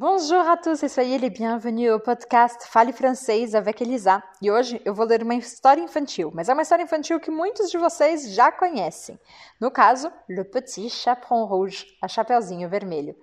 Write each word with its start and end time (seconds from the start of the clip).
Bonjour 0.00 0.48
a 0.48 0.56
tous 0.56 0.84
e 0.84 0.88
soyez 0.88 1.18
les 1.18 1.28
bienvenus 1.28 1.90
au 1.90 1.98
podcast 1.98 2.68
Fale 2.68 2.92
Francês 2.92 3.56
avec 3.56 3.82
Elisa. 3.82 4.22
E 4.40 4.48
hoje 4.48 4.80
eu 4.84 4.94
vou 4.94 5.04
ler 5.04 5.24
uma 5.24 5.34
história 5.34 5.82
infantil, 5.82 6.30
mas 6.32 6.48
é 6.48 6.52
uma 6.52 6.62
história 6.62 6.84
infantil 6.84 7.18
que 7.18 7.32
muitos 7.32 7.68
de 7.68 7.76
vocês 7.78 8.32
já 8.32 8.52
conhecem. 8.52 9.18
No 9.60 9.72
caso, 9.72 10.12
Le 10.28 10.44
Petit 10.44 10.88
Chaperon 10.88 11.46
Rouge, 11.46 11.84
a 12.00 12.06
Chapeuzinho 12.06 12.68
Vermelho. 12.68 13.16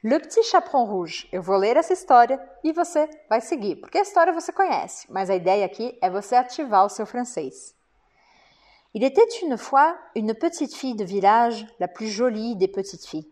Le 0.00 0.20
Petit 0.20 0.44
Chaperon 0.44 0.84
Rouge. 0.84 1.28
Eu 1.32 1.42
vou 1.42 1.56
ler 1.56 1.76
essa 1.76 1.92
história 1.92 2.40
e 2.62 2.70
você 2.70 3.10
vai 3.28 3.40
seguir, 3.40 3.74
porque 3.80 3.98
a 3.98 4.02
história 4.02 4.32
você 4.32 4.52
conhece, 4.52 5.10
mas 5.10 5.28
a 5.28 5.34
ideia 5.34 5.66
aqui 5.66 5.98
é 6.00 6.08
você 6.08 6.36
ativar 6.36 6.86
o 6.86 6.88
seu 6.88 7.04
francês. 7.04 7.74
Il 8.94 9.02
était 9.02 9.42
une 9.42 9.58
fois 9.58 9.98
une 10.14 10.34
petite 10.34 10.76
fille 10.76 10.94
de 10.94 11.04
village, 11.04 11.66
la 11.80 11.88
plus 11.88 12.10
jolie 12.10 12.54
des 12.54 12.68
petites 12.68 13.08
filles. 13.08 13.31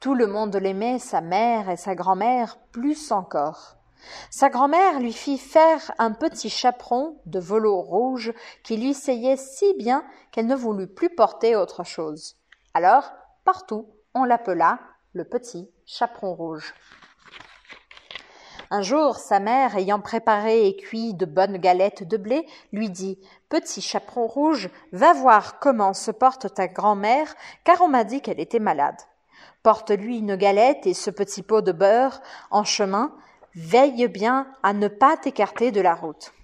Tout 0.00 0.14
le 0.14 0.26
monde 0.26 0.56
l'aimait, 0.56 0.98
sa 0.98 1.20
mère 1.20 1.70
et 1.70 1.76
sa 1.76 1.94
grand-mère 1.94 2.58
plus 2.72 3.12
encore. 3.12 3.76
Sa 4.30 4.50
grand-mère 4.50 5.00
lui 5.00 5.12
fit 5.12 5.38
faire 5.38 5.92
un 5.98 6.12
petit 6.12 6.50
chaperon 6.50 7.16
de 7.26 7.38
velours 7.38 7.84
rouge 7.84 8.32
qui 8.62 8.76
lui 8.76 8.94
seyait 8.94 9.36
si 9.36 9.74
bien 9.74 10.04
qu'elle 10.30 10.46
ne 10.46 10.54
voulut 10.54 10.88
plus 10.88 11.10
porter 11.10 11.56
autre 11.56 11.84
chose. 11.84 12.36
Alors, 12.74 13.12
partout, 13.44 13.88
on 14.14 14.24
l'appela 14.24 14.78
le 15.12 15.24
petit 15.24 15.70
chaperon 15.86 16.34
rouge. 16.34 16.74
Un 18.70 18.82
jour, 18.82 19.18
sa 19.18 19.38
mère, 19.40 19.76
ayant 19.76 20.00
préparé 20.00 20.66
et 20.66 20.76
cuit 20.76 21.14
de 21.14 21.26
bonnes 21.26 21.58
galettes 21.58 22.02
de 22.06 22.16
blé, 22.16 22.46
lui 22.72 22.90
dit 22.90 23.20
Petit 23.48 23.80
chaperon 23.80 24.26
rouge, 24.26 24.70
va 24.92 25.12
voir 25.12 25.60
comment 25.60 25.92
se 25.92 26.10
porte 26.10 26.52
ta 26.52 26.66
grand-mère, 26.66 27.34
car 27.62 27.82
on 27.82 27.88
m'a 27.88 28.04
dit 28.04 28.20
qu'elle 28.20 28.40
était 28.40 28.58
malade. 28.58 28.96
Porte-lui 29.64 30.18
une 30.18 30.36
galette 30.36 30.86
et 30.86 30.92
ce 30.92 31.08
petit 31.08 31.42
pot 31.42 31.62
de 31.62 31.72
beurre 31.72 32.20
en 32.50 32.64
chemin. 32.64 33.14
Veille 33.54 34.08
bien 34.08 34.46
à 34.62 34.74
ne 34.74 34.88
pas 34.88 35.16
t'écarter 35.16 35.72
de 35.72 35.80
la 35.80 35.94
route. 35.94 36.34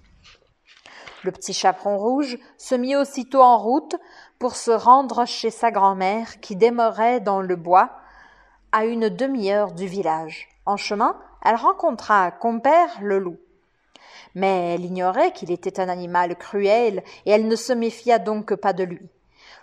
Le 1.23 1.31
petit 1.31 1.53
chaperon 1.53 1.99
rouge 1.99 2.39
se 2.57 2.75
mit 2.75 2.97
aussitôt 2.97 3.43
en 3.43 3.59
route 3.59 3.95
pour 4.39 4.57
se 4.57 4.71
rendre 4.71 5.27
chez 5.27 5.51
sa 5.51 5.71
grand-mère 5.71 6.41
qui 6.41 6.57
demeurait 6.57 7.21
dans 7.21 7.43
le 7.43 7.57
bois 7.57 7.91
à 8.73 8.87
une 8.87 9.11
demi-heure 9.11 9.73
du 9.73 9.87
village. 9.87 10.49
En 10.65 10.79
chemin, 10.79 11.21
elle 11.45 11.57
rencontra 11.57 12.31
compère 12.31 12.89
le 13.03 13.19
loup. 13.19 13.37
Mais 14.35 14.73
elle 14.75 14.87
ignorait 14.87 15.33
qu'il 15.33 15.51
était 15.51 15.79
un 15.79 15.91
animal 15.91 16.37
cruel 16.37 17.05
et 17.27 17.33
elle 17.33 17.49
ne 17.49 17.57
se 17.57 17.75
méfia 17.75 18.19
donc 18.19 18.55
pas 18.55 18.73
de 18.73 18.85
lui. 18.85 19.11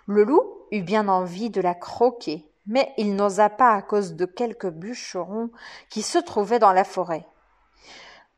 Le 0.06 0.24
loup 0.24 0.44
eut 0.72 0.84
bien 0.84 1.08
envie 1.08 1.50
de 1.50 1.62
la 1.62 1.74
croquer, 1.74 2.46
mais 2.68 2.94
il 2.98 3.16
n'osa 3.16 3.50
pas 3.50 3.72
à 3.72 3.82
cause 3.82 4.14
de 4.14 4.26
quelques 4.26 4.70
bûcherons 4.70 5.50
qui 5.90 6.02
se 6.02 6.20
trouvaient 6.20 6.60
dans 6.60 6.74
la 6.74 6.84
forêt. 6.84 7.26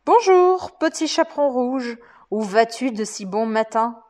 Bonjour, 0.06 0.78
petit 0.78 1.08
chaperon 1.08 1.50
rouge, 1.50 1.98
où 2.32 2.42
vas-tu 2.42 2.92
de 2.92 3.04
si 3.04 3.26
bon 3.26 3.46
matin? 3.46 4.02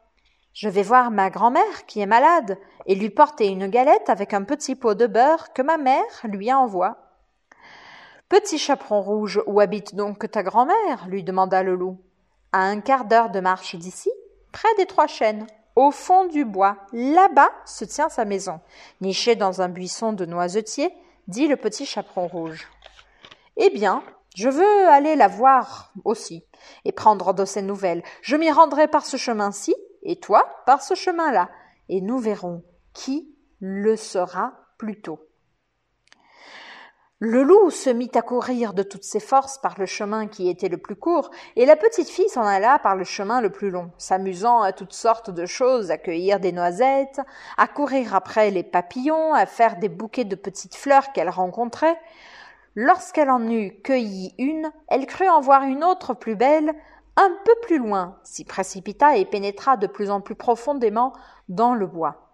Je 0.53 0.67
vais 0.67 0.83
voir 0.83 1.09
ma 1.09 1.29
grand-mère 1.29 1.85
qui 1.87 2.01
est 2.01 2.05
malade 2.05 2.57
et 2.85 2.95
lui 2.95 3.09
porter 3.09 3.47
une 3.47 3.67
galette 3.67 4.09
avec 4.09 4.33
un 4.33 4.43
petit 4.43 4.75
pot 4.75 4.93
de 4.93 5.07
beurre 5.07 5.53
que 5.53 5.61
ma 5.61 5.77
mère 5.77 6.03
lui 6.23 6.51
envoie. 6.51 6.97
Petit 8.27 8.57
chaperon 8.57 9.01
rouge, 9.01 9.41
où 9.47 9.59
habite 9.59 9.95
donc 9.95 10.29
ta 10.29 10.43
grand-mère? 10.43 11.07
lui 11.07 11.23
demanda 11.23 11.63
le 11.63 11.75
loup. 11.75 11.97
À 12.51 12.63
un 12.63 12.79
quart 12.79 13.05
d'heure 13.05 13.29
de 13.29 13.39
marche 13.39 13.75
d'ici, 13.75 14.11
près 14.51 14.73
des 14.77 14.85
trois 14.85 15.07
chênes. 15.07 15.47
Au 15.79 15.91
fond 15.91 16.25
du 16.25 16.43
bois, 16.43 16.75
là-bas, 16.91 17.49
se 17.63 17.85
tient 17.85 18.09
sa 18.09 18.25
maison, 18.25 18.59
nichée 18.99 19.37
dans 19.37 19.61
un 19.61 19.69
buisson 19.69 20.11
de 20.11 20.25
noisetiers, 20.25 20.93
dit 21.29 21.47
le 21.47 21.55
petit 21.55 21.85
chaperon 21.85 22.27
rouge. 22.27 22.67
Eh 23.55 23.69
bien, 23.69 24.03
je 24.35 24.49
veux 24.49 24.89
aller 24.89 25.15
la 25.15 25.29
voir 25.29 25.93
aussi, 26.03 26.43
et 26.83 26.91
prendre 26.91 27.33
de 27.33 27.45
ses 27.45 27.61
nouvelles. 27.61 28.03
Je 28.21 28.35
m'y 28.35 28.51
rendrai 28.51 28.89
par 28.89 29.05
ce 29.05 29.15
chemin-ci, 29.15 29.73
et 30.03 30.19
toi 30.19 30.43
par 30.65 30.81
ce 30.81 30.95
chemin-là, 30.95 31.49
et 31.87 32.01
nous 32.01 32.19
verrons 32.19 32.61
qui 32.91 33.33
le 33.61 33.95
sera 33.95 34.55
plus 34.77 34.99
tôt. 34.99 35.28
Le 37.21 37.43
loup 37.43 37.69
se 37.69 37.89
mit 37.89 38.11
à 38.15 38.21
courir 38.21 38.73
de 38.73 38.81
toutes 38.81 39.03
ses 39.03 39.19
forces 39.19 39.57
par 39.57 39.77
le 39.77 39.85
chemin 39.85 40.27
qui 40.27 40.47
était 40.47 40.69
le 40.69 40.77
plus 40.77 40.95
court, 40.95 41.31
et 41.57 41.65
la 41.65 41.75
petite 41.75 42.07
fille 42.07 42.29
s'en 42.29 42.45
alla 42.45 42.79
par 42.79 42.95
le 42.95 43.03
chemin 43.03 43.41
le 43.41 43.49
plus 43.49 43.71
long, 43.71 43.91
s'amusant 43.97 44.61
à 44.61 44.71
toutes 44.71 44.93
sortes 44.93 45.29
de 45.29 45.45
choses, 45.45 45.91
à 45.91 45.97
cueillir 45.97 46.39
des 46.39 46.53
noisettes, 46.53 47.19
à 47.57 47.67
courir 47.67 48.15
après 48.15 48.51
les 48.51 48.63
papillons, 48.63 49.33
à 49.33 49.45
faire 49.45 49.79
des 49.79 49.89
bouquets 49.89 50.23
de 50.23 50.37
petites 50.37 50.75
fleurs 50.75 51.11
qu'elle 51.11 51.27
rencontrait. 51.27 51.99
Lorsqu'elle 52.75 53.29
en 53.29 53.45
eut 53.49 53.81
cueilli 53.83 54.33
une, 54.37 54.71
elle 54.87 55.05
crut 55.05 55.27
en 55.27 55.41
voir 55.41 55.63
une 55.63 55.83
autre 55.83 56.13
plus 56.13 56.37
belle, 56.37 56.73
un 57.17 57.31
peu 57.43 57.55
plus 57.63 57.79
loin, 57.79 58.17
s'y 58.23 58.45
précipita 58.45 59.17
et 59.17 59.25
pénétra 59.25 59.75
de 59.75 59.87
plus 59.87 60.09
en 60.09 60.21
plus 60.21 60.35
profondément 60.35 61.11
dans 61.49 61.73
le 61.73 61.85
bois. 61.85 62.28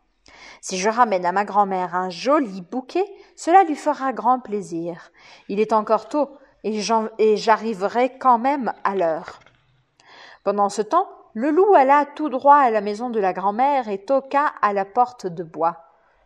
Si 0.61 0.77
je 0.77 0.89
ramène 0.89 1.25
à 1.25 1.31
ma 1.31 1.45
grand-mère 1.45 1.95
un 1.95 2.09
joli 2.09 2.61
bouquet, 2.61 3.05
cela 3.35 3.63
lui 3.63 3.75
fera 3.75 4.13
grand 4.13 4.39
plaisir. 4.39 5.11
Il 5.49 5.59
est 5.59 5.73
encore 5.73 6.07
tôt, 6.07 6.37
et 6.63 7.37
j'arriverai 7.37 8.17
quand 8.17 8.39
même 8.39 8.73
à 8.83 8.95
l'heure. 8.95 9.39
Pendant 10.43 10.69
ce 10.69 10.81
temps, 10.81 11.09
le 11.33 11.51
loup 11.51 11.75
alla 11.75 12.05
tout 12.05 12.29
droit 12.29 12.55
à 12.55 12.71
la 12.71 12.81
maison 12.81 13.09
de 13.09 13.19
la 13.19 13.33
grand-mère 13.33 13.89
et 13.89 14.03
toqua 14.03 14.53
à 14.61 14.73
la 14.73 14.85
porte 14.85 15.27
de 15.27 15.43
bois. 15.43 15.77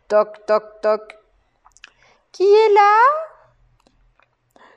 Toc, 0.08 0.46
toc, 0.46 0.62
toc. 0.82 1.18
Qui 2.32 2.44
est 2.44 2.74
là? 2.74 2.96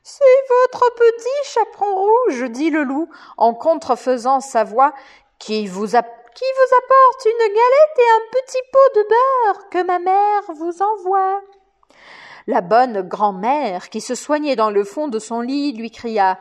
C'est 0.01 0.23
votre 0.49 0.93
petit 0.95 1.51
chaperon 1.51 1.95
rouge, 1.95 2.51
dit 2.51 2.69
le 2.69 2.83
loup, 2.83 3.09
en 3.37 3.53
contrefaisant 3.53 4.41
sa 4.41 4.63
voix, 4.63 4.93
qui 5.39 5.67
vous 5.67 5.95
a 5.95 6.03
qui 6.35 6.45
vous 6.57 6.75
apporte 6.77 7.25
une 7.25 7.47
galette 7.47 7.97
et 7.97 8.11
un 8.11 8.25
petit 8.31 8.61
pot 8.71 8.95
de 8.95 9.07
beurre 9.09 9.69
que 9.69 9.83
ma 9.83 9.99
mère 9.99 10.43
vous 10.55 10.81
envoie. 10.81 11.41
La 12.47 12.61
bonne 12.61 13.01
grand-mère, 13.01 13.89
qui 13.89 14.01
se 14.01 14.15
soignait 14.15 14.55
dans 14.55 14.69
le 14.69 14.83
fond 14.83 15.07
de 15.07 15.19
son 15.19 15.41
lit, 15.41 15.73
lui 15.73 15.91
cria 15.91 16.39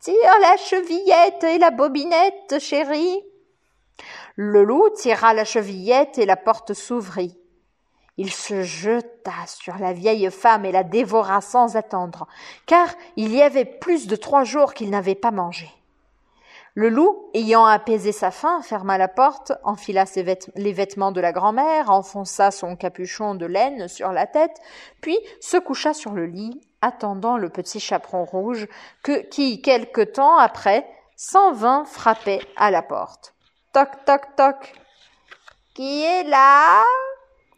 Tire 0.00 0.38
la 0.40 0.56
chevillette 0.56 1.44
et 1.44 1.58
la 1.58 1.70
bobinette, 1.70 2.58
chérie. 2.60 3.22
Le 4.36 4.62
loup 4.62 4.88
tira 4.90 5.34
la 5.34 5.44
chevillette 5.44 6.18
et 6.18 6.26
la 6.26 6.36
porte 6.36 6.72
s'ouvrit. 6.72 7.36
Il 8.16 8.32
se 8.32 8.62
jeta 8.62 9.46
sur 9.46 9.76
la 9.78 9.92
vieille 9.92 10.30
femme 10.30 10.64
et 10.64 10.72
la 10.72 10.84
dévora 10.84 11.40
sans 11.40 11.76
attendre, 11.76 12.26
car 12.66 12.88
il 13.16 13.34
y 13.34 13.42
avait 13.42 13.64
plus 13.64 14.06
de 14.06 14.16
trois 14.16 14.44
jours 14.44 14.74
qu'il 14.74 14.90
n'avait 14.90 15.14
pas 15.14 15.30
mangé. 15.30 15.68
Le 16.78 16.90
loup, 16.90 17.28
ayant 17.34 17.64
apaisé 17.64 18.12
sa 18.12 18.30
faim, 18.30 18.62
ferma 18.62 18.98
la 18.98 19.08
porte, 19.08 19.50
enfila 19.64 20.04
les 20.54 20.72
vêtements 20.72 21.10
de 21.10 21.20
la 21.20 21.32
grand-mère, 21.32 21.90
enfonça 21.90 22.52
son 22.52 22.76
capuchon 22.76 23.34
de 23.34 23.46
laine 23.46 23.88
sur 23.88 24.12
la 24.12 24.28
tête, 24.28 24.56
puis 25.00 25.18
se 25.40 25.56
coucha 25.56 25.92
sur 25.92 26.12
le 26.12 26.26
lit, 26.26 26.60
attendant 26.80 27.36
le 27.36 27.48
petit 27.48 27.80
chaperon 27.80 28.24
rouge 28.24 28.68
qui, 29.28 29.60
quelque 29.60 30.02
temps 30.02 30.38
après, 30.38 30.88
s'en 31.16 31.50
vint 31.50 31.84
frapper 31.84 32.38
à 32.54 32.70
la 32.70 32.82
porte. 32.82 33.34
Toc, 33.72 33.88
toc, 34.06 34.36
toc. 34.36 34.72
Qui 35.74 36.04
est 36.04 36.22
là? 36.22 36.84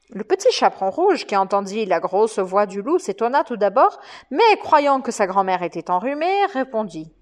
Le 0.09 0.25
petit 0.25 0.51
chaperon 0.51 0.89
rouge, 0.89 1.27
qui 1.27 1.37
entendit 1.37 1.85
la 1.85 2.01
grosse 2.01 2.39
voix 2.39 2.65
du 2.65 2.81
loup, 2.81 2.99
s'étonna 2.99 3.45
tout 3.45 3.59
d'abord, 3.59 4.01
mais 4.31 4.57
croyant 4.63 5.03
que 5.03 5.13
sa 5.13 5.27
grand-mère 5.27 5.63
était 5.63 5.91
enrhumée, 5.91 6.47
répondit. 6.55 7.13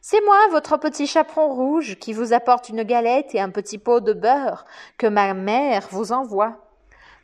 C'est 0.00 0.24
moi, 0.24 0.38
votre 0.50 0.76
petit 0.76 1.06
chaperon 1.06 1.52
rouge, 1.52 1.96
qui 1.98 2.12
vous 2.12 2.32
apporte 2.32 2.68
une 2.68 2.84
galette 2.84 3.34
et 3.34 3.40
un 3.40 3.50
petit 3.50 3.78
pot 3.78 4.00
de 4.00 4.12
beurre 4.12 4.64
que 4.96 5.06
ma 5.06 5.34
mère 5.34 5.88
vous 5.90 6.12
envoie. 6.12 6.56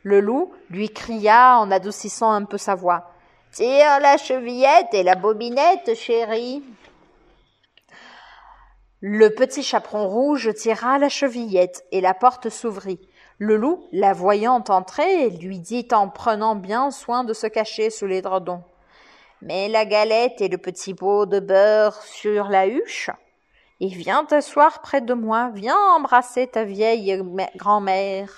Le 0.03 0.19
loup 0.19 0.51
lui 0.69 0.89
cria 0.89 1.57
en 1.57 1.71
adoucissant 1.71 2.31
un 2.31 2.43
peu 2.43 2.57
sa 2.57 2.75
voix. 2.75 3.11
Tire 3.51 3.99
la 4.01 4.17
chevillette 4.17 4.93
et 4.93 5.03
la 5.03 5.15
bobinette, 5.15 5.95
chérie. 5.95 6.63
Le 8.99 9.29
petit 9.29 9.63
chaperon 9.63 10.07
rouge 10.07 10.53
tira 10.53 10.99
la 10.99 11.09
chevillette 11.09 11.85
et 11.91 12.01
la 12.01 12.13
porte 12.13 12.49
s'ouvrit. 12.49 12.99
Le 13.37 13.55
loup, 13.55 13.87
la 13.91 14.13
voyant 14.13 14.63
entrer, 14.67 15.29
lui 15.29 15.59
dit 15.59 15.87
en 15.91 16.09
prenant 16.09 16.55
bien 16.55 16.91
soin 16.91 17.23
de 17.23 17.33
se 17.33 17.47
cacher 17.47 17.89
sous 17.89 18.05
les 18.05 18.21
dredons. 18.21 18.63
Mets 19.45 19.67
la 19.67 19.85
galette 19.85 20.41
et 20.41 20.47
le 20.47 20.57
petit 20.57 20.95
pot 20.95 21.27
de 21.27 21.39
beurre 21.39 22.01
sur 22.01 22.45
la 22.47 22.65
huche 22.65 23.11
et 23.79 23.87
viens 23.89 24.25
t'asseoir 24.25 24.81
près 24.81 25.01
de 25.01 25.13
moi, 25.13 25.51
viens 25.53 25.77
embrasser 25.95 26.47
ta 26.47 26.63
vieille 26.63 27.21
grand-mère. 27.55 28.33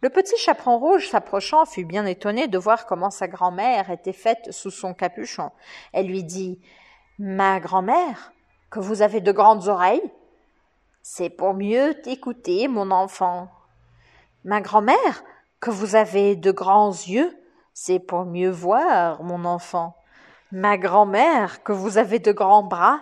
Le 0.00 0.08
petit 0.08 0.38
chaperon 0.38 0.78
rouge 0.78 1.10
s'approchant 1.10 1.66
fut 1.66 1.84
bien 1.84 2.06
étonné 2.06 2.48
de 2.48 2.56
voir 2.56 2.86
comment 2.86 3.10
sa 3.10 3.28
grand-mère 3.28 3.90
était 3.90 4.14
faite 4.14 4.50
sous 4.52 4.70
son 4.70 4.94
capuchon. 4.94 5.50
Elle 5.92 6.06
lui 6.06 6.24
dit 6.24 6.58
Ma 7.18 7.60
grand-mère, 7.60 8.32
que 8.70 8.80
vous 8.80 9.02
avez 9.02 9.20
de 9.20 9.32
grandes 9.32 9.68
oreilles 9.68 10.10
C'est 11.02 11.28
pour 11.28 11.52
mieux 11.52 12.00
t'écouter, 12.00 12.68
mon 12.68 12.90
enfant. 12.90 13.50
Ma 14.44 14.62
grand-mère, 14.62 15.24
que 15.60 15.70
vous 15.70 15.94
avez 15.94 16.36
de 16.36 16.52
grands 16.52 16.88
yeux 16.88 17.36
c'est 17.74 17.98
pour 17.98 18.24
mieux 18.24 18.50
voir, 18.50 19.22
mon 19.22 19.44
enfant. 19.44 19.96
Ma 20.52 20.76
grand-mère, 20.76 21.62
que 21.62 21.72
vous 21.72 21.98
avez 21.98 22.18
de 22.18 22.32
grands 22.32 22.64
bras, 22.64 23.00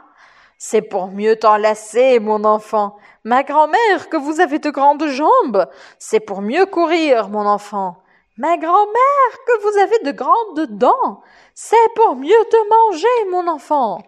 c'est 0.59 0.83
pour 0.83 1.09
mieux 1.09 1.37
t'enlacer, 1.37 2.19
mon 2.19 2.45
enfant. 2.45 2.97
Ma 3.25 3.43
grand-mère, 3.43 4.09
que 4.11 4.17
vous 4.17 4.41
avez 4.41 4.59
de 4.59 4.71
grandes 4.71 5.07
jambes, 5.07 5.67
c'est 5.99 6.21
pour 6.21 6.43
mieux 6.43 6.67
courir, 6.67 7.29
mon 7.29 7.47
enfant. 7.47 7.99
Ma 8.37 8.57
grand-mère, 8.57 9.45
que 9.47 9.63
vous 9.63 9.79
avez 9.79 9.99
de 10.05 10.13
grandes 10.13 10.79
dents, 10.79 11.23
c'est 11.55 11.77
pour 11.95 12.17
mieux 12.17 12.45
te 12.51 12.69
manger, 12.69 13.31
mon 13.31 13.49
enfant. 13.49 14.03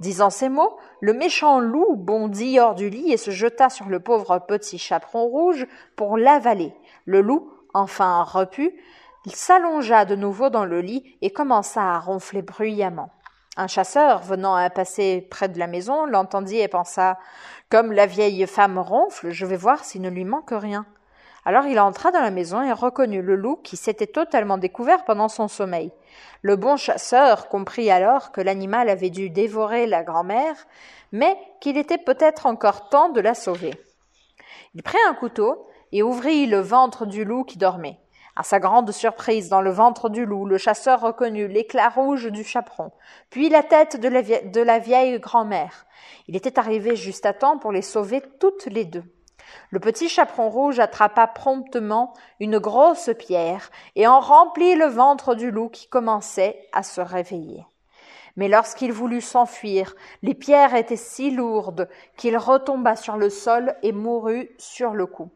Disant 0.00 0.30
ces 0.30 0.48
mots, 0.48 0.78
le 1.00 1.12
méchant 1.12 1.60
loup 1.60 1.94
bondit 1.96 2.58
hors 2.58 2.74
du 2.74 2.88
lit 2.88 3.12
et 3.12 3.18
se 3.18 3.30
jeta 3.30 3.68
sur 3.68 3.86
le 3.86 4.00
pauvre 4.00 4.38
petit 4.46 4.78
chaperon 4.78 5.26
rouge 5.26 5.66
pour 5.94 6.16
l'avaler. 6.16 6.74
Le 7.04 7.20
loup, 7.20 7.50
enfin 7.74 8.22
repu, 8.22 8.74
s'allongea 9.26 10.04
de 10.04 10.16
nouveau 10.16 10.50
dans 10.50 10.64
le 10.64 10.80
lit 10.80 11.16
et 11.20 11.30
commença 11.30 11.82
à 11.82 11.98
ronfler 11.98 12.42
bruyamment. 12.42 13.10
Un 13.56 13.66
chasseur, 13.66 14.20
venant 14.20 14.54
à 14.54 14.70
passer 14.70 15.26
près 15.30 15.48
de 15.48 15.58
la 15.58 15.66
maison, 15.66 16.06
l'entendit 16.06 16.58
et 16.58 16.68
pensa 16.68 17.18
Comme 17.68 17.92
la 17.92 18.06
vieille 18.06 18.46
femme 18.46 18.78
ronfle, 18.78 19.30
je 19.30 19.44
vais 19.44 19.56
voir 19.56 19.84
s'il 19.84 20.02
ne 20.02 20.08
lui 20.08 20.24
manque 20.24 20.52
rien. 20.52 20.86
Alors 21.44 21.66
il 21.66 21.80
entra 21.80 22.12
dans 22.12 22.20
la 22.20 22.30
maison 22.30 22.62
et 22.62 22.72
reconnut 22.72 23.22
le 23.22 23.34
loup 23.34 23.56
qui 23.56 23.76
s'était 23.76 24.06
totalement 24.06 24.58
découvert 24.58 25.04
pendant 25.04 25.28
son 25.28 25.48
sommeil. 25.48 25.90
Le 26.42 26.56
bon 26.56 26.76
chasseur 26.76 27.48
comprit 27.48 27.90
alors 27.90 28.30
que 28.32 28.40
l'animal 28.40 28.88
avait 28.88 29.10
dû 29.10 29.30
dévorer 29.30 29.86
la 29.86 30.02
grand-mère, 30.02 30.56
mais 31.12 31.36
qu'il 31.60 31.76
était 31.76 31.98
peut-être 31.98 32.46
encore 32.46 32.88
temps 32.88 33.08
de 33.08 33.20
la 33.20 33.34
sauver. 33.34 33.72
Il 34.74 34.82
prit 34.82 34.98
un 35.08 35.14
couteau 35.14 35.66
et 35.92 36.02
ouvrit 36.02 36.46
le 36.46 36.60
ventre 36.60 37.04
du 37.04 37.24
loup 37.24 37.44
qui 37.44 37.58
dormait. 37.58 37.98
À 38.40 38.42
sa 38.42 38.58
grande 38.58 38.90
surprise, 38.90 39.50
dans 39.50 39.60
le 39.60 39.70
ventre 39.70 40.08
du 40.08 40.24
loup, 40.24 40.46
le 40.46 40.56
chasseur 40.56 41.02
reconnut 41.02 41.46
l'éclat 41.46 41.90
rouge 41.90 42.32
du 42.32 42.42
chaperon, 42.42 42.90
puis 43.28 43.50
la 43.50 43.62
tête 43.62 44.00
de 44.00 44.08
la, 44.62 44.78
vieille, 44.78 45.20
grand-mère. 45.20 45.84
Il 46.26 46.34
était 46.36 46.58
arrivé 46.58 46.96
juste 46.96 47.26
à 47.26 47.34
temps 47.34 47.58
pour 47.58 47.70
les 47.70 47.82
sauver 47.82 48.22
toutes 48.40 48.64
les 48.64 48.86
deux. 48.86 49.04
Le 49.68 49.78
petit 49.78 50.08
chaperon 50.08 50.48
rouge 50.48 50.80
attrapa 50.80 51.26
promptement 51.26 52.14
une 52.40 52.58
grosse 52.58 53.10
pierre 53.18 53.70
et 53.94 54.06
en 54.06 54.20
remplit 54.20 54.74
le 54.74 54.86
ventre 54.86 55.34
du 55.34 55.50
loup 55.50 55.68
qui 55.68 55.86
commençait 55.86 56.66
à 56.72 56.82
se 56.82 57.02
réveiller. 57.02 57.66
Mais 58.36 58.48
lorsqu'il 58.48 58.90
voulut 58.90 59.20
s'enfuir, 59.20 59.94
les 60.22 60.34
pierres 60.34 60.74
étaient 60.74 60.96
si 60.96 61.30
lourdes 61.30 61.90
qu'il 62.16 62.38
retomba 62.38 62.96
sur 62.96 63.18
le 63.18 63.28
sol 63.28 63.74
et 63.82 63.92
mourut 63.92 64.48
sur 64.56 64.94
le 64.94 65.04
coup. 65.04 65.30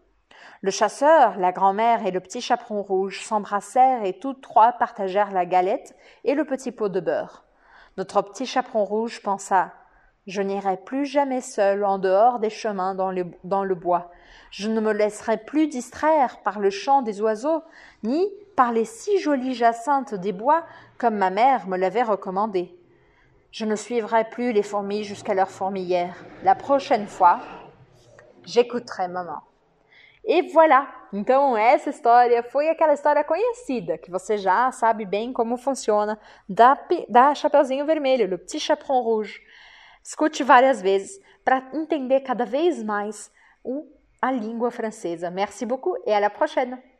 Le 0.65 0.71
chasseur, 0.71 1.39
la 1.39 1.53
grand-mère 1.53 2.07
et 2.07 2.11
le 2.11 2.21
petit 2.21 2.41
chaperon 2.41 2.81
rouge 2.81 3.21
s'embrassèrent 3.21 4.03
et 4.03 4.19
tous 4.19 4.33
trois 4.33 4.73
partagèrent 4.73 5.31
la 5.31 5.45
galette 5.45 5.95
et 6.25 6.35
le 6.35 6.47
petit 6.47 6.73
pot 6.73 6.89
de 6.89 7.01
beurre. 7.01 7.45
Notre 7.99 8.23
petit 8.23 8.47
chaperon 8.47 8.87
rouge 8.87 9.21
pensa 9.21 9.75
Je 10.27 10.41
n'irai 10.41 10.79
plus 10.79 11.05
jamais 11.05 11.43
seul 11.43 11.85
en 11.85 11.99
dehors 11.99 12.39
des 12.39 12.49
chemins 12.49 12.95
dans 12.95 13.11
le, 13.11 13.75
bois. 13.75 14.11
Je 14.51 14.71
ne 14.71 14.81
me 14.81 14.95
laisserai 14.95 15.37
plus 15.37 15.69
distraire 15.69 16.39
par 16.43 16.59
le 16.59 16.71
chant 16.71 17.03
des 17.03 17.21
oiseaux, 17.21 17.63
ni 18.03 18.27
par 18.57 18.73
les 18.73 18.87
si 18.87 19.19
jolies 19.19 19.55
jacinthes 19.55 20.15
des 20.15 20.33
bois 20.33 20.65
comme 20.97 21.17
ma 21.17 21.29
mère 21.29 21.69
me 21.69 21.77
l'avait 21.77 22.03
recommandé. 22.03 22.75
Je 23.51 23.67
ne 23.67 23.77
suivrai 23.77 24.31
plus 24.31 24.53
les 24.53 24.63
fourmis 24.63 25.05
jusqu'à 25.05 25.35
leur 25.35 25.51
fourmilière. 25.51 26.25
La 26.43 26.55
prochaine 26.55 27.07
fois, 27.07 27.41
j'écouterai 28.47 29.09
maman. 29.09 29.43
E 30.25 30.43
voilà! 30.53 31.09
Então, 31.13 31.57
essa 31.57 31.91
história 31.91 32.43
foi 32.43 32.69
aquela 32.69 32.95
história 32.95 33.23
conhecida, 33.23 33.99
que 33.99 34.11
você 34.11 34.37
já 34.37 34.73
sabe 34.73 35.05
bem 35.05 35.33
como 35.33 35.57
funciona, 35.57 36.19
da, 36.49 36.77
da 37.09 37.35
Chapeuzinho 37.35 37.87
Vermelho, 37.87 38.27
Le 38.27 38.39
Petit 38.39 38.59
Chaperon 38.59 39.03
Rouge. 39.03 39.41
Escute 40.03 40.43
várias 40.43 40.83
vezes 40.83 41.21
para 41.45 41.69
entender 41.73 42.21
cada 42.21 42.45
vez 42.45 42.83
mais 42.83 43.31
o, 43.63 43.87
a 44.21 44.33
língua 44.33 44.71
francesa. 44.71 45.31
Merci 45.31 45.67
beaucoup 45.67 45.97
et 46.07 46.13
à 46.13 46.21
la 46.21 46.31
prochaine! 46.31 46.94